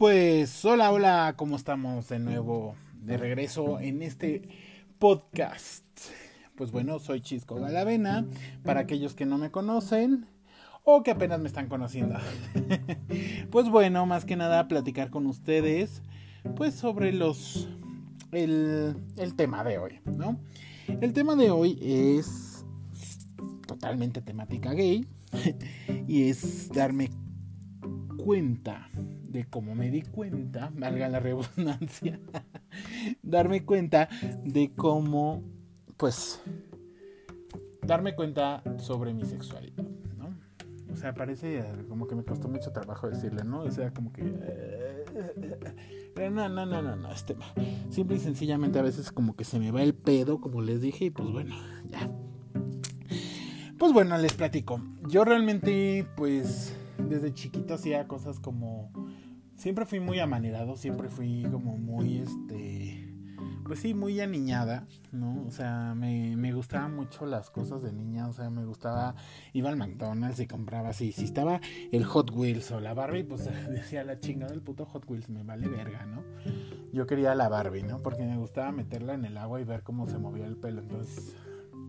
pues 0.00 0.64
hola, 0.64 0.92
hola, 0.92 1.34
¿cómo 1.36 1.56
estamos 1.56 2.08
de 2.08 2.18
nuevo? 2.18 2.74
De 3.02 3.18
regreso 3.18 3.78
en 3.80 4.00
este 4.00 4.48
podcast. 4.98 5.84
Pues 6.54 6.72
bueno, 6.72 6.98
soy 6.98 7.20
Chisco 7.20 7.56
Galavena, 7.56 8.24
para 8.64 8.80
aquellos 8.80 9.14
que 9.14 9.26
no 9.26 9.36
me 9.36 9.50
conocen 9.50 10.24
o 10.84 11.02
que 11.02 11.10
apenas 11.10 11.38
me 11.40 11.48
están 11.48 11.68
conociendo. 11.68 12.14
pues 13.50 13.68
bueno, 13.68 14.06
más 14.06 14.24
que 14.24 14.36
nada 14.36 14.68
platicar 14.68 15.10
con 15.10 15.26
ustedes, 15.26 16.00
pues 16.56 16.74
sobre 16.74 17.12
los... 17.12 17.68
El, 18.32 18.96
el 19.18 19.34
tema 19.34 19.64
de 19.64 19.76
hoy, 19.76 20.00
¿no? 20.06 20.40
El 21.02 21.12
tema 21.12 21.36
de 21.36 21.50
hoy 21.50 21.78
es 21.82 22.64
totalmente 23.66 24.22
temática 24.22 24.72
gay 24.72 25.06
y 26.08 26.30
es 26.30 26.70
darme 26.70 27.10
cuenta 28.24 28.88
de 28.94 29.44
cómo 29.44 29.74
me 29.74 29.90
di 29.90 30.02
cuenta, 30.02 30.70
valga 30.74 31.08
la 31.08 31.20
redundancia, 31.20 32.18
darme 33.22 33.64
cuenta 33.64 34.08
de 34.44 34.72
cómo, 34.74 35.42
pues, 35.96 36.42
darme 37.82 38.14
cuenta 38.14 38.62
sobre 38.78 39.14
mi 39.14 39.24
sexualidad, 39.24 39.84
¿no? 40.16 40.34
O 40.92 40.96
sea, 40.96 41.14
parece 41.14 41.64
como 41.88 42.06
que 42.06 42.14
me 42.14 42.24
costó 42.24 42.48
mucho 42.48 42.72
trabajo 42.72 43.08
decirle, 43.08 43.44
¿no? 43.44 43.62
O 43.62 43.70
sea, 43.70 43.92
como 43.92 44.12
que... 44.12 44.22
No, 46.16 46.48
no, 46.48 46.66
no, 46.66 46.82
no, 46.82 46.96
no, 46.96 47.12
este, 47.12 47.34
simple 47.88 48.16
y 48.16 48.20
sencillamente 48.20 48.78
a 48.78 48.82
veces 48.82 49.10
como 49.10 49.36
que 49.36 49.44
se 49.44 49.58
me 49.58 49.70
va 49.70 49.82
el 49.82 49.94
pedo, 49.94 50.40
como 50.40 50.60
les 50.60 50.82
dije, 50.82 51.06
y 51.06 51.10
pues 51.10 51.30
bueno, 51.30 51.56
ya. 51.88 52.10
Pues 53.78 53.94
bueno, 53.94 54.18
les 54.18 54.34
platico. 54.34 54.82
Yo 55.08 55.24
realmente, 55.24 56.06
pues, 56.16 56.74
desde 57.08 57.32
chiquito 57.32 57.74
hacía 57.74 58.06
cosas 58.06 58.38
como 58.40 58.92
siempre 59.60 59.84
fui 59.84 60.00
muy 60.00 60.18
amanerado, 60.18 60.76
siempre 60.76 61.08
fui 61.10 61.46
como 61.50 61.76
muy, 61.76 62.18
este, 62.18 63.14
pues 63.66 63.80
sí, 63.80 63.92
muy 63.92 64.18
aniñada, 64.20 64.86
¿no? 65.12 65.44
O 65.46 65.50
sea, 65.50 65.94
me, 65.94 66.34
me 66.36 66.52
gustaban 66.52 66.96
mucho 66.96 67.26
las 67.26 67.50
cosas 67.50 67.82
de 67.82 67.92
niña, 67.92 68.26
o 68.26 68.32
sea, 68.32 68.48
me 68.48 68.64
gustaba, 68.64 69.14
iba 69.52 69.68
al 69.68 69.76
McDonald's 69.76 70.40
y 70.40 70.46
compraba 70.46 70.88
así, 70.88 71.12
si 71.12 71.24
estaba 71.24 71.60
el 71.92 72.04
Hot 72.04 72.30
Wheels 72.30 72.70
o 72.72 72.80
la 72.80 72.94
Barbie, 72.94 73.24
pues 73.24 73.44
decía 73.70 74.02
la 74.02 74.18
chingada 74.18 74.50
del 74.50 74.62
puto 74.62 74.86
Hot 74.86 75.04
Wheels, 75.08 75.28
me 75.28 75.42
vale 75.42 75.68
verga, 75.68 76.06
¿no? 76.06 76.24
Yo 76.92 77.06
quería 77.06 77.34
la 77.34 77.48
Barbie, 77.50 77.82
¿no? 77.82 78.02
Porque 78.02 78.24
me 78.24 78.38
gustaba 78.38 78.72
meterla 78.72 79.12
en 79.12 79.26
el 79.26 79.36
agua 79.36 79.60
y 79.60 79.64
ver 79.64 79.82
cómo 79.82 80.08
se 80.08 80.18
movía 80.18 80.46
el 80.46 80.56
pelo, 80.56 80.80
entonces 80.80 81.36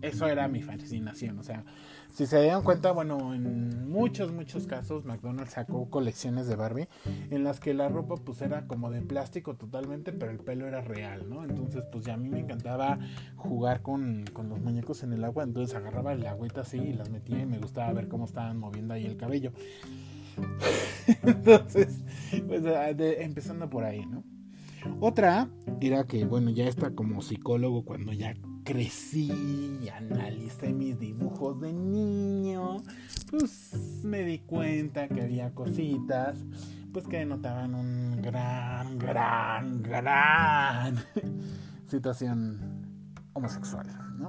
eso 0.02 0.28
era 0.28 0.48
mi 0.48 0.62
fascinación. 0.62 1.40
O 1.40 1.44
sea, 1.44 1.64
si 2.12 2.26
se 2.26 2.42
dieron 2.42 2.64
cuenta, 2.64 2.92
bueno, 2.92 3.34
en 3.34 3.90
muchos, 3.90 4.32
muchos 4.32 4.68
casos 4.68 5.06
McDonald's 5.06 5.54
sacó 5.54 5.90
colecciones 5.90 6.48
de 6.48 6.56
Barbie 6.56 6.88
en 7.30 7.44
las 7.44 7.60
que 7.60 7.74
la 7.74 7.88
ropa 7.90 8.16
pues 8.16 8.42
era 8.42 8.68
como 8.68 8.92
de 8.92 9.02
plástico 9.02 9.56
totalmente, 9.56 10.12
pero 10.12 10.32
el 10.32 10.40
pelo 10.40 10.68
era 10.68 10.82
real, 10.82 11.30
¿no? 11.30 11.44
Entonces 11.44 11.84
pues 11.92 12.06
ya 12.06 12.16
a 12.16 12.18
mí 12.18 12.30
me 12.30 12.40
encantaba 12.40 13.00
jugar 13.36 13.82
con, 13.82 14.26
con 14.34 14.50
los 14.50 14.60
muñecos 14.60 15.04
en 15.04 15.14
el 15.14 15.24
agua, 15.24 15.44
entonces 15.44 15.76
agarraba 15.76 16.14
el 16.14 16.26
agüita 16.26 16.62
así 16.62 16.78
y 16.78 16.94
las 16.94 17.10
metía 17.10 17.40
y 17.40 17.46
me 17.46 17.60
gustaba 17.60 17.94
ver 17.94 18.08
cómo 18.08 18.26
estaban 18.26 18.58
moviendo 18.58 18.94
ahí 18.94 19.06
el 19.06 19.18
cabello. 19.18 19.52
entonces, 21.24 22.04
pues 22.48 22.64
empezando 23.20 23.70
por 23.70 23.84
ahí, 23.84 24.06
¿no? 24.06 24.24
Otra 25.00 25.50
era 25.80 26.06
que, 26.06 26.26
bueno, 26.26 26.50
ya 26.50 26.66
está 26.66 26.92
como 26.92 27.22
psicólogo 27.22 27.86
cuando 27.86 28.14
ya 28.14 28.36
crecí 28.64 29.32
y 29.82 29.90
analicé 29.90 30.74
mis 30.74 31.00
dibujos 31.00 31.60
de 31.62 31.74
niño, 31.74 32.78
pues 33.30 34.02
me 34.04 34.24
di 34.24 34.40
cuenta 34.40 35.08
que 35.08 35.22
había 35.22 35.54
cositas, 35.54 36.46
pues 36.94 37.08
que 37.08 37.18
denotaban 37.18 37.74
un 37.74 38.22
gran, 38.22 38.98
gran, 38.98 39.82
gran 39.82 40.98
situación 41.88 42.60
homosexual, 43.34 43.88
¿no? 44.18 44.28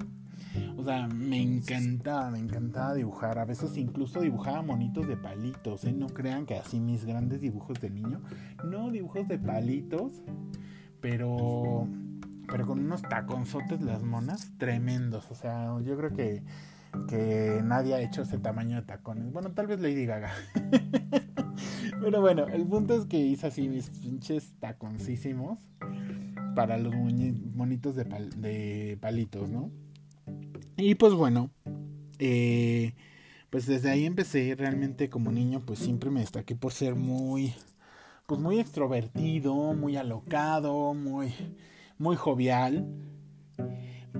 O 0.76 0.84
sea, 0.84 1.06
me 1.08 1.40
encantaba, 1.40 2.30
me 2.30 2.38
encantaba 2.38 2.94
dibujar. 2.94 3.38
A 3.38 3.44
veces 3.44 3.76
incluso 3.76 4.20
dibujaba 4.20 4.62
monitos 4.62 5.06
de 5.06 5.16
palitos, 5.16 5.84
¿eh? 5.84 5.92
No 5.92 6.08
crean 6.08 6.46
que 6.46 6.56
así 6.56 6.80
mis 6.80 7.04
grandes 7.04 7.40
dibujos 7.40 7.80
de 7.80 7.90
niño. 7.90 8.20
No, 8.64 8.90
dibujos 8.90 9.28
de 9.28 9.38
palitos, 9.38 10.22
pero 11.00 11.86
pero 12.52 12.66
con 12.66 12.80
unos 12.80 13.00
taconzotes 13.00 13.80
las 13.80 14.02
monas 14.02 14.52
tremendos. 14.58 15.30
O 15.30 15.34
sea, 15.34 15.74
yo 15.82 15.96
creo 15.96 16.12
que, 16.12 16.42
que 17.08 17.62
nadie 17.64 17.94
ha 17.94 18.00
hecho 18.00 18.22
ese 18.22 18.38
tamaño 18.38 18.76
de 18.76 18.82
tacones. 18.82 19.32
Bueno, 19.32 19.52
tal 19.52 19.66
vez 19.66 19.80
Lady 19.80 20.04
Gaga. 20.04 20.32
pero 22.02 22.20
bueno, 22.20 22.46
el 22.48 22.66
punto 22.66 22.94
es 22.94 23.06
que 23.06 23.18
hice 23.18 23.46
así 23.46 23.68
mis 23.68 23.88
pinches 23.88 24.52
taconcísimos 24.60 25.60
para 26.54 26.76
los 26.76 26.94
monitos 26.94 27.94
de, 27.94 28.04
de 28.36 28.98
palitos, 29.00 29.48
¿no? 29.48 29.70
Y 30.84 30.96
pues 30.96 31.14
bueno, 31.14 31.48
eh, 32.18 32.94
pues 33.50 33.66
desde 33.66 33.88
ahí 33.88 34.04
empecé 34.04 34.56
realmente 34.56 35.08
como 35.08 35.30
niño, 35.30 35.62
pues 35.64 35.78
siempre 35.78 36.10
me 36.10 36.18
destaqué 36.18 36.56
por 36.56 36.72
ser 36.72 36.96
muy, 36.96 37.54
pues 38.26 38.40
muy 38.40 38.58
extrovertido, 38.58 39.54
muy 39.74 39.96
alocado, 39.96 40.92
muy 40.92 41.32
muy 41.98 42.16
jovial, 42.16 42.84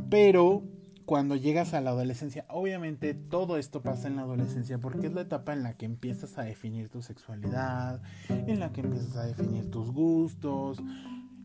pero 0.09 0.63
cuando 1.05 1.35
llegas 1.35 1.75
a 1.75 1.81
la 1.81 1.91
adolescencia, 1.91 2.47
obviamente 2.49 3.13
todo 3.13 3.59
esto 3.59 3.83
pasa 3.83 4.07
en 4.07 4.15
la 4.15 4.23
adolescencia 4.23 4.79
porque 4.79 5.09
es 5.09 5.13
la 5.13 5.23
etapa 5.23 5.53
en 5.53 5.65
la 5.65 5.77
que 5.77 5.87
empiezas 5.87 6.39
a 6.39 6.43
definir 6.43 6.91
tu 6.91 7.03
sexualidad, 7.03 8.01
en 8.29 8.61
la 8.61 8.73
que 8.73 8.83
empiezas 8.83 9.17
a 9.17 9.25
definir 9.25 9.69
tus 9.69 9.91
gustos. 9.91 10.79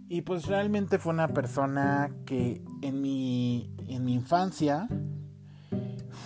Y 0.10 0.22
pues 0.22 0.46
realmente 0.46 1.00
fue 1.00 1.14
una 1.14 1.28
persona 1.28 2.10
que 2.26 2.62
en 2.82 3.02
mi, 3.02 3.70
en 3.88 4.06
mi 4.06 4.14
infancia 4.14 4.88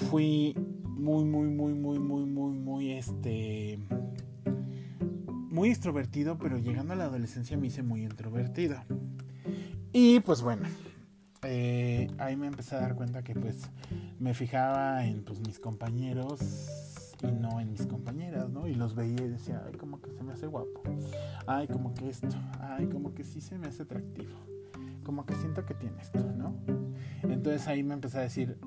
fui 0.09 0.55
muy, 0.85 1.25
muy, 1.25 1.47
muy, 1.47 1.73
muy, 1.73 1.99
muy, 1.99 2.25
muy, 2.25 2.53
muy, 2.59 2.91
este, 2.91 3.79
muy 5.49 5.69
extrovertido, 5.69 6.37
pero 6.37 6.59
llegando 6.59 6.93
a 6.93 6.95
la 6.95 7.05
adolescencia 7.05 7.57
me 7.57 7.67
hice 7.67 7.81
muy 7.81 8.03
introvertido. 8.03 8.77
Y 9.91 10.19
pues 10.19 10.43
bueno, 10.43 10.67
eh, 11.41 12.07
ahí 12.19 12.35
me 12.35 12.47
empecé 12.47 12.75
a 12.75 12.81
dar 12.81 12.95
cuenta 12.95 13.23
que 13.23 13.33
pues 13.33 13.67
me 14.19 14.35
fijaba 14.35 15.05
en 15.05 15.23
pues 15.23 15.39
mis 15.39 15.57
compañeros 15.57 16.39
y 17.23 17.31
no 17.31 17.59
en 17.59 17.71
mis 17.71 17.85
compañeras, 17.85 18.49
¿no? 18.49 18.67
Y 18.67 18.75
los 18.75 18.95
veía 18.95 19.21
y 19.25 19.29
decía, 19.29 19.63
ay, 19.65 19.73
como 19.73 20.01
que 20.01 20.11
se 20.11 20.23
me 20.23 20.33
hace 20.33 20.47
guapo. 20.47 20.81
Ay, 21.47 21.67
como 21.67 21.93
que 21.93 22.09
esto. 22.09 22.27
Ay, 22.59 22.87
como 22.87 23.13
que 23.13 23.23
sí 23.23 23.41
se 23.41 23.57
me 23.57 23.67
hace 23.67 23.83
atractivo. 23.83 24.35
Como 25.03 25.25
que 25.25 25.35
siento 25.35 25.65
que 25.65 25.73
tiene 25.73 26.01
esto, 26.01 26.19
¿no? 26.37 26.55
Entonces 27.23 27.67
ahí 27.67 27.83
me 27.83 27.93
empecé 27.93 28.19
a 28.19 28.21
decir, 28.21 28.57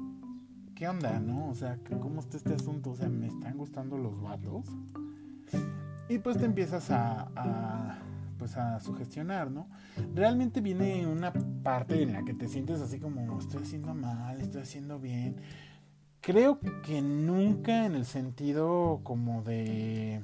¿qué 0.74 0.88
onda, 0.88 1.20
no? 1.20 1.48
O 1.48 1.54
sea, 1.54 1.78
¿cómo 2.00 2.20
está 2.20 2.36
este 2.36 2.54
asunto? 2.54 2.90
O 2.90 2.96
sea, 2.96 3.08
¿me 3.08 3.26
están 3.26 3.56
gustando 3.56 3.98
los 3.98 4.20
vatos? 4.20 4.66
Y 6.08 6.18
pues 6.18 6.38
te 6.38 6.44
empiezas 6.44 6.90
a 6.90 8.00
pues 8.38 8.56
a 8.56 8.80
sugestionar, 8.80 9.50
¿no? 9.50 9.68
Realmente 10.14 10.60
viene 10.60 11.06
una 11.06 11.32
parte 11.62 12.02
en 12.02 12.12
la 12.12 12.24
que 12.24 12.34
te 12.34 12.48
sientes 12.48 12.80
así 12.80 12.98
como 12.98 13.38
estoy 13.38 13.62
haciendo 13.62 13.94
mal, 13.94 14.40
estoy 14.40 14.62
haciendo 14.62 14.98
bien. 14.98 15.36
Creo 16.24 16.58
que 16.82 17.02
nunca 17.02 17.84
en 17.84 17.94
el 17.94 18.06
sentido 18.06 19.00
como 19.02 19.42
de 19.42 20.22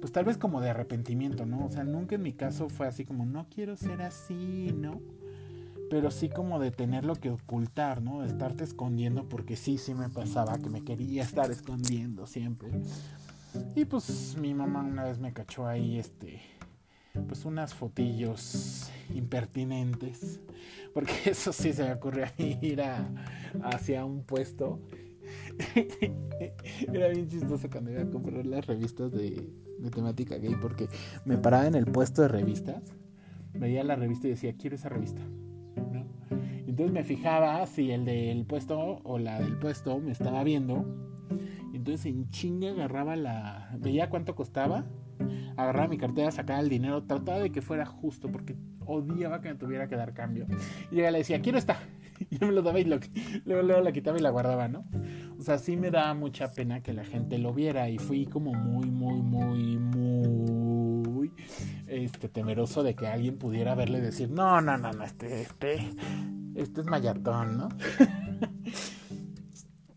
pues 0.00 0.12
tal 0.12 0.26
vez 0.26 0.36
como 0.36 0.60
de 0.60 0.70
arrepentimiento, 0.70 1.44
¿no? 1.44 1.64
O 1.64 1.70
sea, 1.70 1.82
nunca 1.82 2.14
en 2.14 2.22
mi 2.22 2.34
caso 2.34 2.68
fue 2.68 2.86
así 2.86 3.04
como 3.04 3.24
no 3.24 3.46
quiero 3.48 3.76
ser 3.76 4.02
así, 4.02 4.72
¿no? 4.76 5.00
Pero 5.90 6.10
sí 6.10 6.28
como 6.28 6.60
de 6.60 6.70
tenerlo 6.70 7.16
que 7.16 7.30
ocultar, 7.30 8.02
¿no? 8.02 8.20
De 8.20 8.28
estarte 8.28 8.64
escondiendo 8.64 9.28
porque 9.28 9.56
sí, 9.56 9.78
sí 9.78 9.94
me 9.94 10.08
pasaba 10.08 10.58
que 10.58 10.68
me 10.68 10.84
quería 10.84 11.22
estar 11.22 11.50
escondiendo 11.50 12.26
siempre. 12.26 12.70
Y 13.74 13.86
pues 13.86 14.36
mi 14.38 14.54
mamá 14.54 14.82
una 14.82 15.04
vez 15.04 15.18
me 15.18 15.32
cachó 15.32 15.66
ahí 15.66 15.98
este 15.98 16.40
pues 17.22 17.44
unas 17.44 17.74
fotillos 17.74 18.90
impertinentes, 19.14 20.40
porque 20.92 21.12
eso 21.26 21.52
sí 21.52 21.72
se 21.72 21.84
me 21.84 21.92
ocurrió 21.92 22.26
ir 22.38 22.82
a, 22.82 23.08
hacia 23.62 24.04
un 24.04 24.24
puesto. 24.24 24.80
Era 26.92 27.08
bien 27.08 27.28
chistoso 27.28 27.68
cuando 27.70 27.90
iba 27.90 28.02
a 28.02 28.10
comprar 28.10 28.44
las 28.44 28.66
revistas 28.66 29.12
de, 29.12 29.48
de, 29.78 29.90
temática 29.90 30.36
gay, 30.36 30.56
porque 30.60 30.88
me 31.24 31.38
paraba 31.38 31.66
en 31.66 31.74
el 31.74 31.86
puesto 31.86 32.22
de 32.22 32.28
revistas, 32.28 32.82
veía 33.54 33.84
la 33.84 33.96
revista 33.96 34.26
y 34.26 34.30
decía, 34.30 34.54
quiero 34.56 34.76
esa 34.76 34.88
revista. 34.88 35.22
Entonces 36.66 36.92
me 36.92 37.04
fijaba 37.04 37.64
si 37.66 37.92
el 37.92 38.04
del 38.04 38.44
puesto 38.46 39.00
o 39.04 39.18
la 39.18 39.40
del 39.40 39.56
puesto 39.56 40.00
me 40.00 40.10
estaba 40.10 40.42
viendo. 40.42 40.84
Entonces 41.72 42.06
en 42.06 42.28
chinga 42.30 42.70
agarraba 42.70 43.14
la... 43.14 43.76
Veía 43.78 44.10
cuánto 44.10 44.34
costaba 44.34 44.84
agarraba 45.56 45.88
mi 45.88 45.98
cartera, 45.98 46.30
sacaba 46.30 46.60
el 46.60 46.68
dinero, 46.68 47.04
trataba 47.04 47.38
de 47.38 47.50
que 47.50 47.62
fuera 47.62 47.86
justo 47.86 48.30
porque 48.30 48.56
odiaba 48.86 49.40
que 49.40 49.48
me 49.48 49.54
tuviera 49.54 49.88
que 49.88 49.96
dar 49.96 50.14
cambio. 50.14 50.46
Y 50.90 51.00
ella 51.00 51.10
le 51.10 51.18
decía, 51.18 51.40
quiero 51.40 51.58
esta. 51.58 51.78
Y 52.30 52.38
yo 52.38 52.46
me 52.46 52.52
lo 52.52 52.62
daba 52.62 52.78
y 52.78 52.84
luego, 52.84 53.02
luego 53.44 53.80
la 53.80 53.90
quitaba 53.90 54.16
y 54.16 54.22
la 54.22 54.30
guardaba, 54.30 54.68
¿no? 54.68 54.84
O 55.36 55.42
sea, 55.42 55.58
sí 55.58 55.76
me 55.76 55.90
daba 55.90 56.14
mucha 56.14 56.52
pena 56.52 56.80
que 56.80 56.92
la 56.92 57.04
gente 57.04 57.38
lo 57.38 57.52
viera 57.52 57.90
y 57.90 57.98
fui 57.98 58.24
como 58.26 58.54
muy, 58.54 58.88
muy, 58.88 59.20
muy, 59.20 59.78
muy 59.78 61.32
este 61.88 62.28
temeroso 62.28 62.82
de 62.84 62.94
que 62.94 63.08
alguien 63.08 63.36
pudiera 63.36 63.74
verle 63.74 64.00
decir, 64.00 64.30
no, 64.30 64.60
no, 64.60 64.78
no, 64.78 64.92
no, 64.92 65.04
este, 65.04 65.42
este, 65.42 65.90
este 66.54 66.80
es 66.80 66.86
mayatón, 66.86 67.58
¿no? 67.58 67.68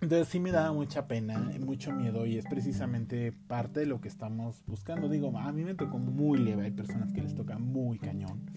Entonces 0.07 0.30
sí 0.30 0.39
me 0.39 0.54
da 0.54 0.71
mucha 0.71 1.06
pena, 1.06 1.51
mucho 1.59 1.92
miedo 1.92 2.25
y 2.25 2.38
es 2.38 2.45
precisamente 2.45 3.33
parte 3.33 3.81
de 3.81 3.88
lo 3.88 4.00
que 4.00 4.07
estamos 4.07 4.63
buscando. 4.65 5.09
Digo, 5.09 5.38
a 5.38 5.51
mí 5.51 5.65
me 5.65 5.75
tocó 5.75 6.00
muy 6.00 6.39
leve, 6.39 6.63
hay 6.63 6.71
personas 6.71 7.12
que 7.12 7.21
les 7.21 7.36
toca 7.36 7.57
muy 7.57 8.00
cañón. 8.00 8.50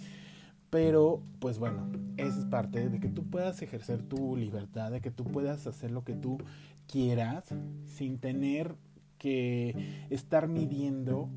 Pero, 0.70 1.24
pues 1.40 1.58
bueno, 1.58 1.90
esa 2.18 2.38
es 2.38 2.44
parte 2.44 2.88
de 2.88 3.00
que 3.00 3.08
tú 3.08 3.28
puedas 3.28 3.60
ejercer 3.62 4.04
tu 4.04 4.36
libertad, 4.36 4.92
de 4.92 5.00
que 5.00 5.10
tú 5.10 5.24
puedas 5.24 5.66
hacer 5.66 5.90
lo 5.90 6.04
que 6.04 6.14
tú 6.14 6.38
quieras 6.86 7.52
sin 7.86 8.20
tener 8.20 8.76
que 9.18 10.06
estar 10.08 10.46
midiendo 10.46 11.30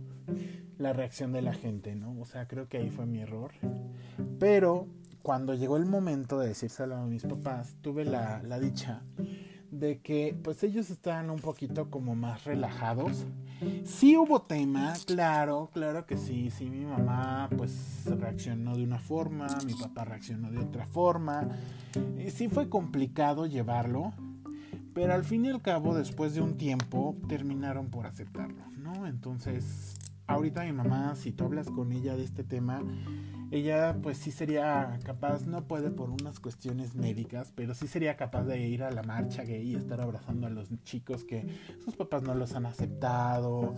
la 0.78 0.94
reacción 0.94 1.32
de 1.32 1.42
la 1.42 1.54
gente, 1.54 1.96
¿no? 1.96 2.22
O 2.22 2.26
sea, 2.28 2.48
creo 2.48 2.70
que 2.70 2.78
ahí 2.78 2.92
fue 2.92 3.08
mi 3.08 3.22
error. 3.22 3.54
Pero 4.38 4.86
cuando 5.24 5.56
llegó 5.56 5.76
el 5.76 5.88
momento 5.88 6.38
de 6.38 6.50
decírselo 6.50 6.98
a 6.98 7.06
mis 7.08 7.24
papás, 7.24 7.76
tuve 7.82 8.06
la, 8.06 8.44
la 8.44 8.60
dicha 8.60 9.02
de 9.74 10.00
que 10.00 10.38
pues 10.44 10.64
ellos 10.64 10.90
estaban 10.90 11.30
un 11.30 11.40
poquito 11.40 11.90
como 11.90 12.16
más 12.16 12.44
relajados. 12.46 13.26
Sí 13.86 14.18
hubo 14.18 14.42
tema, 14.42 14.94
claro, 15.06 15.70
claro 15.74 16.06
que 16.06 16.18
sí, 16.18 16.52
sí, 16.52 16.70
mi 16.70 16.86
mamá 16.86 17.50
pues 17.58 18.04
reaccionó 18.06 18.76
de 18.76 18.84
una 18.84 19.00
forma, 19.00 19.48
mi 19.66 19.74
papá 19.74 20.06
reaccionó 20.06 20.52
de 20.52 20.60
otra 20.60 20.86
forma. 20.86 21.48
Y 22.18 22.30
sí 22.32 22.50
fue 22.50 22.70
complicado 22.70 23.46
llevarlo, 23.46 24.14
pero 24.94 25.14
al 25.14 25.24
fin 25.24 25.46
y 25.46 25.50
al 25.50 25.62
cabo, 25.62 25.96
después 25.96 26.36
de 26.36 26.42
un 26.42 26.58
tiempo, 26.58 27.16
terminaron 27.28 27.88
por 27.88 28.06
aceptarlo, 28.06 28.64
¿no? 28.78 29.08
Entonces, 29.08 29.96
ahorita 30.28 30.64
mi 30.66 30.74
mamá, 30.74 31.16
si 31.16 31.32
tú 31.32 31.46
hablas 31.46 31.70
con 31.70 31.92
ella 31.94 32.16
de 32.16 32.24
este 32.24 32.44
tema, 32.44 32.84
ella 33.52 33.98
pues 34.02 34.18
sí 34.18 34.32
sería 34.32 35.00
capaz, 35.04 35.46
no 35.46 35.68
puede 35.68 35.92
por 35.92 36.10
unas 36.10 36.40
cuestiones 36.40 36.96
médicas, 36.96 37.52
pero 37.56 37.74
sí 37.74 37.88
sería 37.88 38.16
capaz 38.16 38.44
de 38.44 38.68
ir 38.68 38.84
a 38.84 38.92
la 38.92 39.04
marcha 39.04 39.44
gay 39.44 39.72
y 39.72 39.76
estar 39.76 40.02
abrazando 40.02 40.48
a 40.48 40.50
los 40.50 40.70
chicos 40.84 41.24
que 41.24 41.48
sus 41.84 41.96
papás 41.96 42.24
no 42.24 42.34
los 42.36 42.54
han 42.54 42.66
aceptado. 42.66 43.76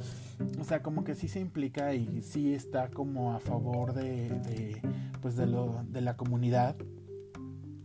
O 0.60 0.64
sea, 0.64 0.82
como 0.82 1.04
que 1.04 1.16
sí 1.16 1.28
se 1.28 1.40
implica 1.40 1.94
y 1.94 2.22
sí 2.22 2.54
está 2.54 2.90
como 2.90 3.34
a 3.34 3.40
favor 3.40 3.94
de, 3.94 4.30
de 4.30 4.82
pues 5.22 5.36
de, 5.36 5.48
lo, 5.48 5.84
de 5.88 6.02
la 6.02 6.16
comunidad 6.16 6.76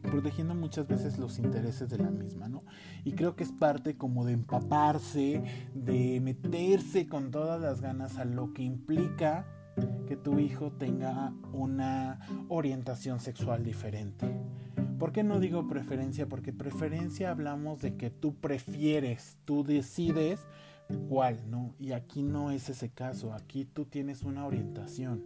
protegiendo 0.03 0.55
muchas 0.55 0.87
veces 0.87 1.19
los 1.19 1.39
intereses 1.39 1.89
de 1.89 1.99
la 1.99 2.11
misma, 2.11 2.49
¿no? 2.49 2.65
Y 3.05 3.13
creo 3.13 3.37
que 3.37 3.45
es 3.45 3.53
parte 3.53 3.97
como 3.97 4.25
de 4.25 4.33
empaparse, 4.33 5.43
de 5.75 6.21
meterse 6.21 7.07
con 7.07 7.31
todas 7.31 7.61
las 7.61 7.81
ganas 7.81 8.19
a 8.19 8.25
lo 8.25 8.53
que 8.53 8.63
implica 8.63 9.47
que 10.07 10.17
tu 10.17 10.39
hijo 10.39 10.73
tenga 10.73 11.33
una 11.53 12.21
orientación 12.49 13.21
sexual 13.21 13.65
diferente. 13.65 14.27
¿Por 14.99 15.13
qué 15.13 15.23
no 15.23 15.41
digo 15.41 15.67
preferencia? 15.67 16.29
Porque 16.29 16.53
preferencia 16.53 17.31
hablamos 17.31 17.81
de 17.81 17.97
que 17.97 18.11
tú 18.11 18.35
prefieres, 18.35 19.39
tú 19.45 19.65
decides 19.65 20.47
cuál, 21.09 21.39
¿no? 21.51 21.75
Y 21.79 21.93
aquí 21.93 22.23
no 22.23 22.51
es 22.51 22.69
ese 22.69 22.91
caso, 22.91 23.33
aquí 23.33 23.65
tú 23.65 23.85
tienes 23.85 24.23
una 24.25 24.47
orientación. 24.47 25.25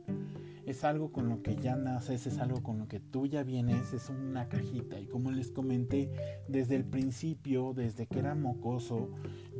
Es 0.66 0.84
algo 0.84 1.12
con 1.12 1.28
lo 1.28 1.42
que 1.42 1.56
ya 1.56 1.76
naces, 1.76 2.26
es 2.26 2.38
algo 2.38 2.62
con 2.62 2.78
lo 2.78 2.88
que 2.88 3.00
tú 3.00 3.26
ya 3.26 3.42
vienes, 3.42 3.92
es 3.92 4.08
una 4.08 4.48
cajita. 4.48 4.98
Y 4.98 5.06
como 5.06 5.30
les 5.30 5.50
comenté, 5.50 6.10
desde 6.48 6.76
el 6.76 6.84
principio, 6.84 7.74
desde 7.74 8.06
que 8.06 8.20
era 8.20 8.34
mocoso, 8.34 9.10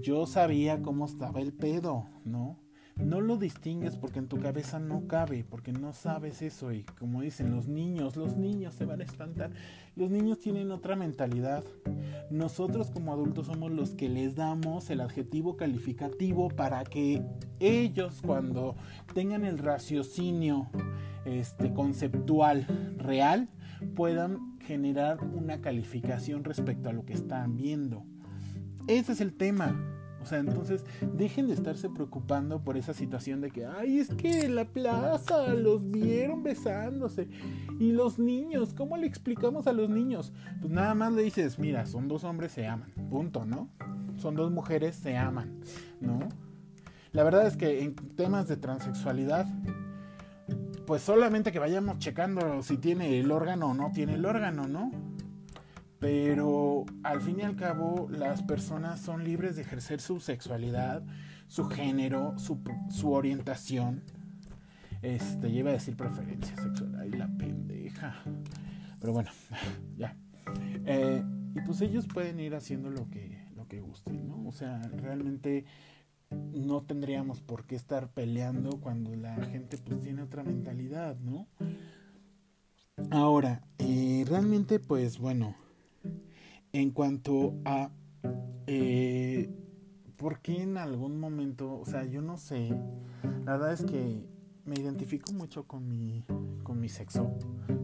yo 0.02 0.26
sabía 0.26 0.80
cómo 0.80 1.06
estaba 1.06 1.40
el 1.40 1.52
pedo, 1.52 2.06
¿no? 2.24 2.63
No 2.96 3.20
lo 3.20 3.36
distingues 3.36 3.96
porque 3.96 4.20
en 4.20 4.28
tu 4.28 4.38
cabeza 4.38 4.78
no 4.78 5.06
cabe, 5.08 5.44
porque 5.48 5.72
no 5.72 5.92
sabes 5.92 6.42
eso 6.42 6.72
y 6.72 6.84
como 6.98 7.22
dicen 7.22 7.54
los 7.54 7.66
niños, 7.66 8.16
los 8.16 8.36
niños 8.36 8.74
se 8.74 8.84
van 8.84 9.00
a 9.00 9.04
espantar. 9.04 9.50
Los 9.96 10.10
niños 10.10 10.38
tienen 10.38 10.70
otra 10.70 10.96
mentalidad. 10.96 11.64
Nosotros 12.30 12.90
como 12.90 13.12
adultos 13.12 13.46
somos 13.46 13.72
los 13.72 13.90
que 13.90 14.08
les 14.08 14.36
damos 14.36 14.90
el 14.90 15.00
adjetivo 15.00 15.56
calificativo 15.56 16.48
para 16.48 16.84
que 16.84 17.22
ellos 17.60 18.20
cuando 18.24 18.76
tengan 19.12 19.44
el 19.44 19.58
raciocinio 19.58 20.70
este 21.24 21.72
conceptual 21.72 22.66
real 22.98 23.48
puedan 23.94 24.58
generar 24.60 25.22
una 25.22 25.60
calificación 25.60 26.44
respecto 26.44 26.88
a 26.88 26.92
lo 26.92 27.04
que 27.04 27.12
están 27.12 27.56
viendo. 27.56 28.04
Ese 28.86 29.12
es 29.12 29.20
el 29.20 29.34
tema. 29.34 29.74
O 30.24 30.26
sea, 30.26 30.38
entonces 30.38 30.86
dejen 31.18 31.48
de 31.48 31.52
estarse 31.52 31.90
preocupando 31.90 32.58
por 32.64 32.78
esa 32.78 32.94
situación 32.94 33.42
de 33.42 33.50
que, 33.50 33.66
ay, 33.66 33.98
es 33.98 34.08
que 34.08 34.46
en 34.46 34.54
la 34.54 34.64
plaza 34.64 35.48
los 35.48 35.90
vieron 35.90 36.42
besándose. 36.42 37.28
Y 37.78 37.92
los 37.92 38.18
niños, 38.18 38.72
¿cómo 38.72 38.96
le 38.96 39.06
explicamos 39.06 39.66
a 39.66 39.74
los 39.74 39.90
niños? 39.90 40.32
Pues 40.62 40.72
nada 40.72 40.94
más 40.94 41.12
le 41.12 41.24
dices, 41.24 41.58
mira, 41.58 41.84
son 41.84 42.08
dos 42.08 42.24
hombres, 42.24 42.52
se 42.52 42.66
aman. 42.66 42.90
Punto, 43.10 43.44
¿no? 43.44 43.68
Son 44.16 44.34
dos 44.34 44.50
mujeres, 44.50 44.96
se 44.96 45.14
aman, 45.14 45.60
¿no? 46.00 46.20
La 47.12 47.22
verdad 47.22 47.46
es 47.46 47.58
que 47.58 47.82
en 47.82 47.94
temas 47.94 48.48
de 48.48 48.56
transexualidad, 48.56 49.44
pues 50.86 51.02
solamente 51.02 51.52
que 51.52 51.58
vayamos 51.58 51.98
checando 51.98 52.62
si 52.62 52.78
tiene 52.78 53.20
el 53.20 53.30
órgano 53.30 53.72
o 53.72 53.74
no 53.74 53.90
tiene 53.92 54.14
el 54.14 54.24
órgano, 54.24 54.66
¿no? 54.68 54.90
Pero 56.04 56.84
al 57.02 57.22
fin 57.22 57.40
y 57.40 57.44
al 57.44 57.56
cabo 57.56 58.08
las 58.10 58.42
personas 58.42 59.00
son 59.00 59.24
libres 59.24 59.56
de 59.56 59.62
ejercer 59.62 60.02
su 60.02 60.20
sexualidad, 60.20 61.02
su 61.48 61.64
género, 61.64 62.38
su, 62.38 62.60
su 62.90 63.10
orientación. 63.10 64.02
Este, 65.00 65.48
iba 65.48 65.70
a 65.70 65.72
decir 65.72 65.96
preferencia 65.96 66.54
sexual. 66.56 66.94
Ay, 67.00 67.10
la 67.12 67.26
pendeja. 67.26 68.22
Pero 69.00 69.14
bueno, 69.14 69.30
ya. 69.96 70.14
Eh, 70.84 71.24
y 71.54 71.60
pues 71.62 71.80
ellos 71.80 72.06
pueden 72.06 72.38
ir 72.38 72.54
haciendo 72.54 72.90
lo 72.90 73.08
que, 73.08 73.42
lo 73.56 73.66
que 73.66 73.80
gusten, 73.80 74.28
¿no? 74.28 74.46
O 74.46 74.52
sea, 74.52 74.82
realmente 74.82 75.64
no 76.52 76.82
tendríamos 76.82 77.40
por 77.40 77.64
qué 77.64 77.76
estar 77.76 78.10
peleando 78.10 78.78
cuando 78.78 79.16
la 79.16 79.36
gente 79.46 79.78
pues 79.78 80.02
tiene 80.02 80.20
otra 80.20 80.44
mentalidad, 80.44 81.16
¿no? 81.20 81.48
Ahora, 83.10 83.62
eh, 83.78 84.26
realmente 84.28 84.78
pues 84.78 85.18
bueno, 85.18 85.56
en 86.74 86.90
cuanto 86.90 87.54
a 87.64 87.92
eh, 88.66 89.48
por 90.16 90.40
qué 90.40 90.60
en 90.60 90.76
algún 90.76 91.20
momento, 91.20 91.78
o 91.78 91.84
sea, 91.86 92.04
yo 92.04 92.20
no 92.20 92.36
sé, 92.36 92.76
la 93.44 93.52
verdad 93.52 93.72
es 93.72 93.84
que 93.84 94.26
me 94.64 94.74
identifico 94.74 95.32
mucho 95.32 95.68
con 95.68 95.88
mi, 95.88 96.24
con 96.64 96.80
mi 96.80 96.88
sexo, 96.88 97.32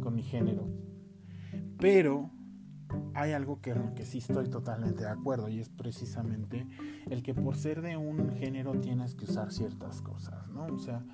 con 0.03 0.17
mi 0.17 0.25
género, 0.25 0.69
pero 1.79 2.31
hay 3.15 3.31
algo 3.31 3.61
que, 3.61 3.75
que 3.95 4.05
sí 4.05 4.19
estoy 4.19 4.49
totalmente 4.49 5.05
de 5.05 5.11
acuerdo 5.11 5.49
y 5.49 5.61
es 5.61 5.69
precisamente 5.69 6.67
el 7.09 7.23
que 7.23 7.33
por 7.33 7.57
ser 7.57 7.83
de 7.83 7.97
un 7.97 8.33
género 8.33 8.73
tienes 8.81 9.15
que 9.15 9.25
usar 9.25 9.53
ciertas 9.53 10.03
cosas, 10.03 10.49
¿no? 10.49 10.67
O 10.67 10.79
sea, 10.81 11.05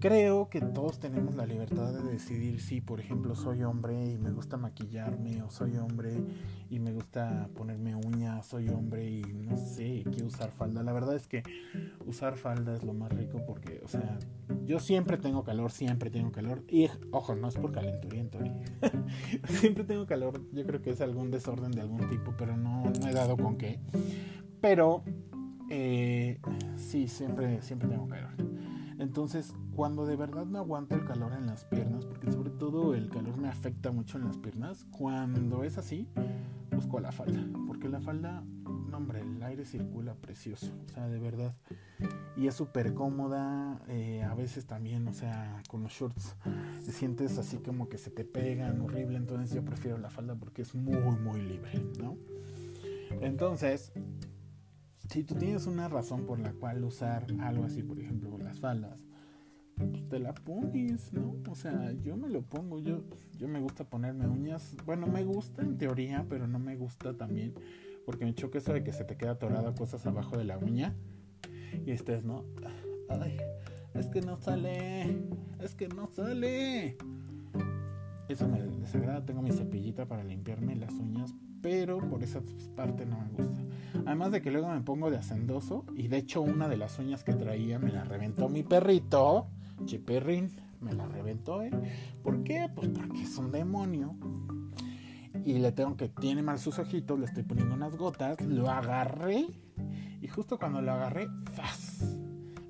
Creo 0.00 0.48
que 0.48 0.60
todos 0.60 1.00
tenemos 1.00 1.34
la 1.34 1.44
libertad 1.44 1.92
de 1.92 2.02
decidir 2.12 2.60
si, 2.60 2.80
por 2.80 3.00
ejemplo, 3.00 3.34
soy 3.34 3.64
hombre 3.64 4.12
y 4.12 4.16
me 4.16 4.30
gusta 4.30 4.56
maquillarme, 4.56 5.42
o 5.42 5.50
soy 5.50 5.76
hombre 5.76 6.22
y 6.70 6.78
me 6.78 6.92
gusta 6.92 7.48
ponerme 7.54 7.96
uñas, 7.96 8.46
soy 8.46 8.68
hombre 8.68 9.10
y 9.10 9.22
no 9.22 9.56
sé, 9.56 10.04
quiero 10.10 10.26
usar 10.26 10.52
falda. 10.52 10.84
La 10.84 10.92
verdad 10.92 11.16
es 11.16 11.26
que 11.26 11.42
usar 12.06 12.36
falda 12.36 12.74
es 12.74 12.84
lo 12.84 12.92
más 12.92 13.10
rico 13.10 13.42
porque, 13.44 13.80
o 13.84 13.88
sea, 13.88 14.18
yo 14.64 14.78
siempre 14.78 15.16
tengo 15.16 15.42
calor, 15.42 15.72
siempre 15.72 16.10
tengo 16.10 16.30
calor. 16.30 16.62
Y, 16.68 16.88
ojo, 17.10 17.34
no 17.34 17.48
es 17.48 17.56
por 17.56 17.72
calenturiento, 17.72 18.38
¿eh? 18.44 18.52
siempre 19.48 19.82
tengo 19.82 20.06
calor. 20.06 20.40
Yo 20.52 20.64
creo 20.64 20.80
que 20.80 20.90
es 20.90 21.00
algún 21.00 21.30
desorden 21.30 21.72
de 21.72 21.80
algún 21.80 22.08
tipo, 22.08 22.34
pero 22.38 22.56
no, 22.56 22.84
no 22.84 23.08
he 23.08 23.12
dado 23.12 23.36
con 23.36 23.56
qué. 23.56 23.80
Pero, 24.60 25.02
eh, 25.70 26.38
sí, 26.76 27.08
siempre, 27.08 27.62
siempre 27.62 27.88
tengo 27.88 28.06
calor. 28.06 28.32
Entonces, 28.98 29.54
cuando 29.76 30.06
de 30.06 30.16
verdad 30.16 30.44
no 30.44 30.58
aguanto 30.58 30.96
el 30.96 31.04
calor 31.04 31.32
en 31.32 31.46
las 31.46 31.64
piernas, 31.64 32.04
porque 32.04 32.32
sobre 32.32 32.50
todo 32.50 32.94
el 32.94 33.08
calor 33.08 33.36
me 33.36 33.48
afecta 33.48 33.92
mucho 33.92 34.18
en 34.18 34.24
las 34.24 34.36
piernas, 34.36 34.86
cuando 34.90 35.62
es 35.62 35.78
así, 35.78 36.08
busco 36.72 36.98
la 36.98 37.12
falda, 37.12 37.44
porque 37.66 37.88
la 37.88 38.00
falda, 38.00 38.42
no 38.64 38.96
hombre, 38.96 39.20
el 39.20 39.40
aire 39.42 39.64
circula 39.64 40.14
precioso, 40.14 40.72
o 40.86 40.88
sea, 40.88 41.08
de 41.08 41.18
verdad. 41.20 41.54
Y 42.36 42.48
es 42.48 42.54
súper 42.54 42.92
cómoda, 42.94 43.80
eh, 43.86 44.24
a 44.24 44.34
veces 44.34 44.66
también, 44.66 45.06
o 45.06 45.12
sea, 45.12 45.62
con 45.68 45.84
los 45.84 45.92
shorts 45.92 46.34
te 46.84 46.90
sientes 46.90 47.38
así 47.38 47.58
como 47.58 47.88
que 47.88 47.98
se 47.98 48.10
te 48.10 48.24
pegan 48.24 48.80
horrible, 48.80 49.16
entonces 49.16 49.54
yo 49.54 49.64
prefiero 49.64 49.98
la 49.98 50.10
falda 50.10 50.34
porque 50.34 50.62
es 50.62 50.74
muy, 50.74 51.16
muy 51.18 51.40
libre, 51.40 51.70
¿no? 52.00 52.16
Entonces, 53.20 53.92
si 55.08 55.24
tú 55.24 55.34
tienes 55.34 55.66
una 55.66 55.88
razón 55.88 56.26
por 56.26 56.38
la 56.38 56.52
cual 56.52 56.84
usar 56.84 57.26
algo 57.40 57.64
así, 57.64 57.82
por 57.82 57.98
ejemplo, 57.98 58.36
las 58.38 58.60
faldas, 58.60 59.04
pues 59.76 60.08
te 60.08 60.18
la 60.18 60.34
pones, 60.34 61.12
¿no? 61.12 61.36
O 61.48 61.54
sea, 61.54 61.92
yo 61.92 62.16
me 62.16 62.28
lo 62.28 62.42
pongo, 62.42 62.78
yo, 62.78 63.04
yo 63.36 63.48
me 63.48 63.60
gusta 63.60 63.84
ponerme 63.84 64.26
uñas. 64.26 64.76
Bueno, 64.84 65.06
me 65.06 65.24
gusta 65.24 65.62
en 65.62 65.78
teoría, 65.78 66.26
pero 66.28 66.46
no 66.46 66.58
me 66.58 66.76
gusta 66.76 67.16
también, 67.16 67.54
porque 68.04 68.24
me 68.24 68.34
choca 68.34 68.58
eso 68.58 68.72
de 68.72 68.84
que 68.84 68.92
se 68.92 69.04
te 69.04 69.16
queda 69.16 69.32
atorada 69.32 69.74
cosas 69.74 70.04
abajo 70.06 70.36
de 70.36 70.44
la 70.44 70.58
uña. 70.58 70.94
Y 71.86 71.92
este 71.92 72.14
es, 72.14 72.24
¿no? 72.24 72.44
Ay, 73.08 73.38
es 73.94 74.08
que 74.08 74.20
no 74.20 74.36
sale, 74.36 75.22
es 75.62 75.74
que 75.74 75.88
no 75.88 76.08
sale. 76.12 76.98
Eso 78.28 78.46
me 78.46 78.60
desagrada. 78.62 79.24
Tengo 79.24 79.40
mi 79.40 79.52
cepillita 79.52 80.06
para 80.06 80.22
limpiarme 80.22 80.76
las 80.76 80.92
uñas, 80.92 81.34
pero 81.62 81.98
por 81.98 82.22
esa 82.22 82.40
parte 82.76 83.06
no 83.06 83.18
me 83.18 83.28
gusta. 83.28 83.60
Además 84.06 84.32
de 84.32 84.42
que 84.42 84.50
luego 84.50 84.68
me 84.68 84.80
pongo 84.80 85.10
de 85.10 85.16
hacendoso 85.16 85.84
y 85.94 86.08
de 86.08 86.18
hecho 86.18 86.42
una 86.42 86.68
de 86.68 86.76
las 86.76 86.98
uñas 86.98 87.24
que 87.24 87.34
traía 87.34 87.78
me 87.78 87.90
la 87.90 88.04
reventó 88.04 88.48
mi 88.48 88.62
perrito, 88.62 89.46
Chiperrin, 89.84 90.50
me 90.80 90.92
la 90.92 91.06
reventó 91.06 91.62
él. 91.62 91.74
¿Por 92.22 92.42
qué? 92.44 92.68
Pues 92.74 92.88
porque 92.88 93.22
es 93.22 93.36
un 93.38 93.50
demonio. 93.50 94.14
Y 95.44 95.58
le 95.58 95.72
tengo 95.72 95.96
que 95.96 96.08
tiene 96.08 96.42
mal 96.42 96.58
sus 96.58 96.78
ojitos, 96.78 97.18
le 97.18 97.26
estoy 97.26 97.42
poniendo 97.42 97.74
unas 97.74 97.96
gotas, 97.96 98.40
lo 98.40 98.70
agarré 98.70 99.46
y 100.20 100.28
justo 100.28 100.58
cuando 100.58 100.82
lo 100.82 100.92
agarré, 100.92 101.28
¡zas! 101.54 102.16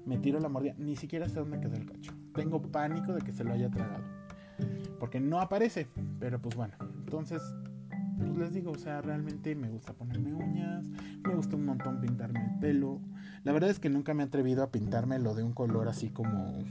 Me 0.04 0.18
tiro 0.18 0.38
la 0.38 0.48
mordida, 0.48 0.74
ni 0.78 0.96
siquiera 0.96 1.28
sé 1.28 1.38
dónde 1.40 1.60
quedó 1.60 1.74
el 1.74 1.86
cacho. 1.86 2.12
Tengo 2.34 2.60
pánico 2.62 3.12
de 3.12 3.22
que 3.22 3.32
se 3.32 3.44
lo 3.44 3.52
haya 3.52 3.70
tragado. 3.70 4.04
Porque 4.98 5.20
no 5.20 5.40
aparece, 5.40 5.86
pero 6.18 6.40
pues 6.40 6.56
bueno, 6.56 6.74
entonces 6.80 7.42
pues 8.18 8.36
les 8.36 8.52
digo, 8.52 8.72
o 8.72 8.78
sea, 8.78 9.00
realmente 9.00 9.54
me 9.54 9.68
gusta 9.68 9.92
ponerme 9.92 10.34
uñas, 10.34 10.86
me 11.24 11.34
gusta 11.34 11.56
un 11.56 11.64
montón 11.64 12.00
pintarme 12.00 12.44
el 12.44 12.58
pelo. 12.58 13.00
La 13.44 13.52
verdad 13.52 13.70
es 13.70 13.78
que 13.78 13.88
nunca 13.88 14.14
me 14.14 14.22
he 14.22 14.26
atrevido 14.26 14.62
a 14.62 14.70
pintarme 14.70 15.18
lo 15.18 15.34
de 15.34 15.42
un 15.42 15.52
color 15.52 15.88
así 15.88 16.10
como 16.10 16.64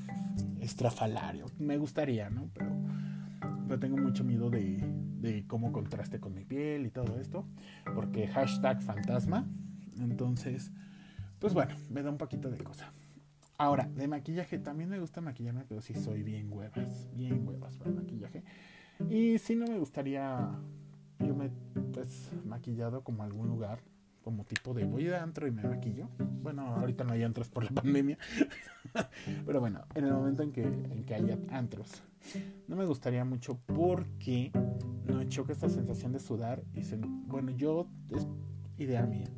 estrafalario. 0.61 1.45
Me 1.57 1.77
gustaría, 1.77 2.29
¿no? 2.29 2.49
Pero, 2.53 2.71
pero 3.67 3.79
tengo 3.79 3.97
mucho 3.97 4.23
miedo 4.23 4.49
de, 4.49 4.83
de 5.19 5.45
cómo 5.47 5.71
contraste 5.71 6.19
con 6.19 6.33
mi 6.33 6.43
piel 6.43 6.85
y 6.85 6.89
todo 6.89 7.19
esto. 7.19 7.45
Porque 7.95 8.27
hashtag 8.27 8.81
fantasma. 8.81 9.47
Entonces, 9.99 10.71
pues 11.39 11.53
bueno, 11.53 11.75
me 11.89 12.03
da 12.03 12.09
un 12.09 12.17
poquito 12.17 12.49
de 12.49 12.57
cosa. 12.57 12.91
Ahora, 13.57 13.89
de 13.95 14.07
maquillaje, 14.07 14.59
también 14.59 14.89
me 14.89 14.99
gusta 14.99 15.19
maquillarme, 15.19 15.63
pero 15.67 15.81
sí 15.81 15.95
soy 15.95 16.21
bien 16.21 16.51
huevas, 16.51 17.07
bien 17.15 17.47
huevas 17.47 17.75
para 17.77 17.91
maquillaje. 17.91 18.43
Y 19.09 19.37
sí 19.39 19.55
no 19.55 19.65
me 19.65 19.79
gustaría 19.79 20.51
yo 21.19 21.35
me 21.35 21.49
pues 21.93 22.31
maquillado 22.45 23.03
como 23.03 23.23
algún 23.23 23.47
lugar 23.47 23.79
como 24.23 24.43
tipo 24.43 24.73
de 24.73 24.83
voy 24.83 25.05
de 25.05 25.15
antro 25.15 25.47
y 25.47 25.51
me 25.51 25.63
maquillo. 25.63 26.09
Bueno, 26.19 26.75
ahorita 26.75 27.05
no 27.05 27.13
hay 27.13 27.23
antros 27.23 27.47
por 27.47 27.63
la 27.63 27.69
pandemia. 27.69 28.17
Pero 29.45 29.61
bueno, 29.61 29.85
en 29.95 30.03
el 30.03 30.11
momento 30.11 30.43
en 30.43 30.51
que, 30.51 30.63
en 30.63 31.05
que 31.05 31.15
haya 31.15 31.37
antros. 31.49 32.03
No 32.67 32.75
me 32.75 32.85
gustaría 32.85 33.23
mucho 33.23 33.57
porque 33.65 34.51
no 35.05 35.23
choca 35.29 35.53
esta 35.53 35.69
sensación 35.69 36.11
de 36.11 36.19
sudar. 36.19 36.61
Y 36.73 36.81
bueno, 37.25 37.51
yo 37.51 37.87
es 38.09 38.27
idea 38.77 39.05
mía. 39.05 39.29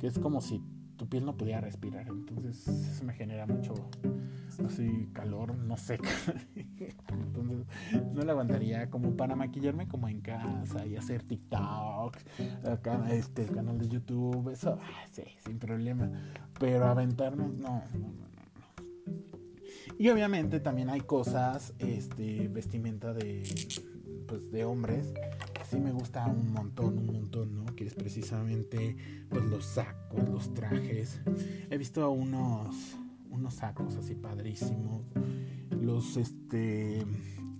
Que 0.00 0.08
es 0.08 0.18
como 0.18 0.40
si 0.40 0.60
tu 1.04 1.10
piel 1.10 1.26
no 1.26 1.36
pudiera 1.36 1.60
respirar. 1.60 2.08
Entonces 2.08 2.66
eso 2.66 3.04
me 3.04 3.12
genera 3.12 3.46
mucho 3.46 3.74
así 4.66 5.10
calor, 5.12 5.54
no 5.54 5.76
sé. 5.76 5.98
Entonces 7.08 7.66
no 8.14 8.22
le 8.22 8.30
aguantaría 8.30 8.88
como 8.88 9.14
para 9.14 9.36
maquillarme 9.36 9.86
como 9.86 10.08
en 10.08 10.22
casa 10.22 10.86
y 10.86 10.96
hacer 10.96 11.22
TikTok, 11.22 12.16
acá 12.64 13.06
este 13.10 13.44
canal 13.46 13.78
de 13.78 13.88
YouTube, 13.88 14.50
eso 14.50 14.78
sí, 15.10 15.24
sin 15.44 15.58
problema. 15.58 16.10
Pero 16.58 16.86
aventarme, 16.86 17.44
no, 17.44 17.82
no, 17.92 17.98
no. 17.98 18.34
Y 19.98 20.08
obviamente 20.08 20.58
también 20.58 20.88
hay 20.88 21.02
cosas, 21.02 21.74
este, 21.78 22.48
vestimenta 22.48 23.12
de 23.12 23.44
pues 24.26 24.50
de 24.50 24.64
hombres 24.64 25.12
sí 25.74 25.80
me 25.80 25.92
gusta 25.92 26.26
un 26.26 26.52
montón, 26.52 26.98
un 26.98 27.06
montón, 27.06 27.56
¿no? 27.56 27.64
Que 27.74 27.86
es 27.86 27.94
precisamente 27.94 28.96
pues 29.28 29.42
los 29.44 29.64
sacos, 29.64 30.28
los 30.28 30.54
trajes. 30.54 31.20
He 31.68 31.76
visto 31.76 32.08
unos 32.10 32.96
unos 33.30 33.54
sacos 33.54 33.96
así 33.96 34.14
padrísimos. 34.14 35.02
Los 35.70 36.16
este 36.16 37.04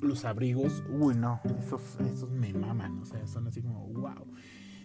los 0.00 0.24
abrigos, 0.24 0.84
uy 0.90 1.16
no, 1.16 1.40
esos, 1.58 1.98
esos 2.00 2.30
me 2.30 2.52
maman, 2.52 3.00
o 3.00 3.06
sea, 3.06 3.26
son 3.26 3.48
así 3.48 3.62
como 3.62 3.88
wow. 3.88 4.28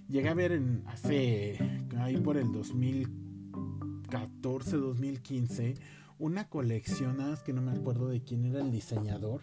Llegué 0.08 0.30
a 0.30 0.34
ver 0.34 0.54
en 0.54 0.82
hace 0.88 1.60
ahí 1.98 2.18
por 2.18 2.38
el 2.38 2.52
2014, 2.52 4.78
2015 4.78 5.76
una 6.18 6.50
colección, 6.50 7.18
nada 7.18 7.30
más 7.32 7.44
que 7.44 7.54
no 7.54 7.62
me 7.62 7.74
acuerdo 7.74 8.08
de 8.08 8.24
quién 8.24 8.46
era 8.46 8.62
el 8.62 8.72
diseñador, 8.72 9.42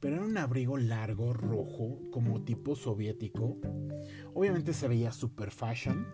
pero 0.00 0.16
era 0.16 0.24
un 0.24 0.38
abrigo 0.38 0.76
largo, 0.76 1.32
rojo, 1.32 1.98
como 2.10 2.42
tipo 2.42 2.76
soviético. 2.76 3.58
Obviamente 4.34 4.72
se 4.72 4.88
veía 4.88 5.12
super 5.12 5.50
fashion. 5.50 6.06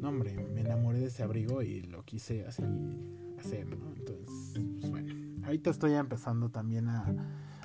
No, 0.00 0.08
hombre, 0.10 0.36
me 0.54 0.60
enamoré 0.60 1.00
de 1.00 1.06
ese 1.06 1.22
abrigo 1.22 1.62
y 1.62 1.82
lo 1.82 2.04
quise 2.04 2.46
así 2.46 2.62
hacer, 3.38 3.66
¿no? 3.76 3.94
Entonces, 3.94 4.60
pues 4.78 4.90
bueno, 4.90 5.14
ahorita 5.44 5.70
estoy 5.70 5.94
empezando 5.94 6.50
también 6.50 6.88
a, 6.88 7.06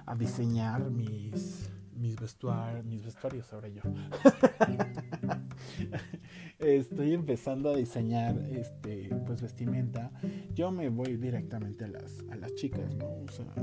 a 0.05 0.15
diseñar 0.15 0.89
mis, 0.89 1.69
mis, 1.95 2.15
vestuar, 2.19 2.83
mis 2.83 3.03
vestuarios 3.03 3.51
ahora 3.53 3.67
yo. 3.67 3.81
estoy 6.59 7.13
empezando 7.13 7.71
a 7.71 7.75
diseñar 7.75 8.37
este 8.51 9.09
pues 9.25 9.41
vestimenta. 9.41 10.11
Yo 10.53 10.71
me 10.71 10.89
voy 10.89 11.17
directamente 11.17 11.85
a 11.85 11.87
las, 11.87 12.23
a 12.31 12.35
las 12.35 12.53
chicas, 12.55 12.95
¿no? 12.95 13.07
O 13.07 13.31
sea, 13.31 13.53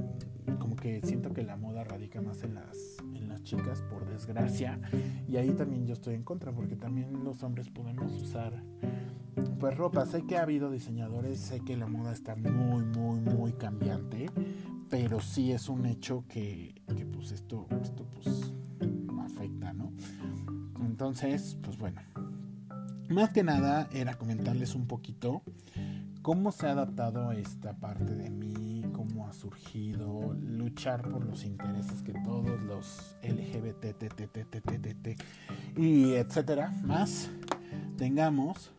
como 0.59 0.77
que 0.77 1.01
siento 1.03 1.33
que 1.33 1.43
la 1.43 1.57
moda 1.57 1.85
radica 1.85 2.21
más 2.21 2.43
en 2.43 2.55
las, 2.55 2.97
en 3.15 3.29
las 3.29 3.43
chicas, 3.43 3.83
por 3.83 4.07
desgracia. 4.07 4.81
Y 5.29 5.37
ahí 5.37 5.51
también 5.51 5.87
yo 5.87 5.95
estoy 5.95 6.15
en 6.15 6.23
contra, 6.23 6.53
porque 6.53 6.77
también 6.77 7.25
los 7.25 7.43
hombres 7.43 7.69
podemos 7.71 8.13
usar 8.21 8.63
pues 9.59 9.77
ropa. 9.77 10.07
Sé 10.07 10.27
que 10.27 10.37
ha 10.37 10.43
habido 10.43 10.71
diseñadores, 10.71 11.39
sé 11.39 11.61
que 11.61 11.77
la 11.77 11.87
moda 11.87 12.13
está 12.13 12.35
muy, 12.35 12.83
muy, 12.85 13.21
muy 13.21 13.53
cambiante, 13.53 14.27
pero 14.89 15.21
sí 15.21 15.53
es 15.53 15.69
un 15.69 15.87
hecho 15.87 16.25
que, 16.29 16.75
que 16.97 17.07
pues 17.07 17.33
esto, 17.33 17.67
esto 17.83 18.07
pues. 18.15 18.55
Entonces, 21.01 21.57
pues 21.63 21.79
bueno, 21.79 22.03
más 23.09 23.31
que 23.31 23.43
nada 23.43 23.89
era 23.91 24.19
comentarles 24.19 24.75
un 24.75 24.87
poquito 24.87 25.41
cómo 26.21 26.53
se 26.53 26.67
ha 26.67 26.73
adaptado 26.73 27.33
esta 27.33 27.73
parte 27.73 28.15
de 28.15 28.29
mí, 28.29 28.85
cómo 28.93 29.27
ha 29.27 29.33
surgido, 29.33 30.35
luchar 30.35 31.09
por 31.09 31.25
los 31.25 31.47
intereses 31.47 32.03
que 32.03 32.13
todos 32.13 32.63
los 32.65 33.17
LGBT, 33.23 34.05
y 35.75 36.13
etcétera, 36.13 36.71
más 36.85 37.31
tengamos. 37.97 38.71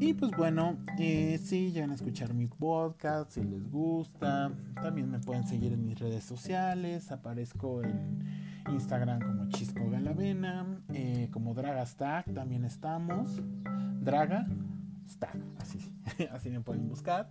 Y 0.00 0.12
pues 0.12 0.32
bueno, 0.36 0.76
eh, 0.98 1.40
si 1.42 1.72
llegan 1.72 1.92
a 1.92 1.94
escuchar 1.94 2.34
mi 2.34 2.46
podcast, 2.46 3.30
si 3.30 3.42
les 3.42 3.70
gusta, 3.70 4.52
también 4.82 5.10
me 5.10 5.18
pueden 5.18 5.46
seguir 5.46 5.72
en 5.72 5.86
mis 5.86 5.98
redes 5.98 6.24
sociales, 6.24 7.10
aparezco 7.10 7.82
en 7.82 8.43
Instagram 8.72 9.20
como 9.20 9.48
Chisco 9.50 9.88
Galavena, 9.90 10.80
eh, 10.92 11.28
como 11.32 11.54
Dragastag 11.54 12.32
también 12.32 12.64
estamos, 12.64 13.40
Draga 14.00 14.46
Stag, 15.08 15.36
así, 15.58 15.78
así 16.32 16.50
me 16.50 16.60
pueden 16.60 16.88
buscar. 16.88 17.30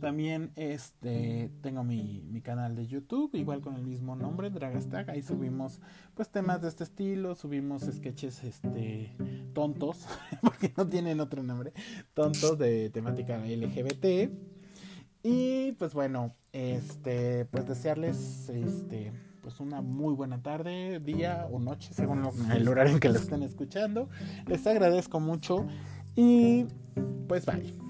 También 0.00 0.52
este, 0.56 1.50
tengo 1.62 1.82
mi, 1.82 2.22
mi, 2.30 2.40
canal 2.42 2.76
de 2.76 2.86
YouTube, 2.86 3.34
igual 3.34 3.60
con 3.60 3.76
el 3.76 3.82
mismo 3.82 4.14
nombre, 4.14 4.50
Dragastag. 4.50 5.10
Ahí 5.10 5.22
subimos 5.22 5.80
pues 6.14 6.28
temas 6.28 6.60
de 6.60 6.68
este 6.68 6.84
estilo, 6.84 7.34
subimos 7.34 7.82
sketches 7.82 8.44
este, 8.44 9.16
tontos, 9.54 10.06
porque 10.42 10.72
no 10.76 10.86
tienen 10.86 11.20
otro 11.20 11.42
nombre, 11.42 11.72
tontos 12.12 12.58
de 12.58 12.90
temática 12.90 13.38
LGBT. 13.38 14.30
Y 15.22 15.72
pues 15.72 15.94
bueno, 15.94 16.34
este, 16.52 17.46
pues 17.46 17.66
desearles 17.66 18.50
este, 18.50 19.12
pues 19.44 19.60
una 19.60 19.82
muy 19.82 20.14
buena 20.14 20.42
tarde, 20.42 20.98
día 21.00 21.46
o 21.52 21.60
noche, 21.60 21.92
según 21.92 22.26
el 22.50 22.66
horario 22.66 22.94
en 22.94 23.00
que 23.00 23.10
lo 23.10 23.16
estén 23.16 23.42
escuchando. 23.42 24.08
Les 24.46 24.66
agradezco 24.66 25.20
mucho 25.20 25.66
y 26.16 26.64
pues 27.28 27.44
bye. 27.44 27.83